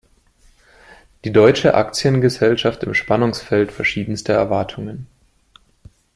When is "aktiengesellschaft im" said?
1.75-2.95